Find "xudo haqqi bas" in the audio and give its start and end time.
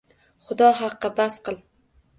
0.47-1.39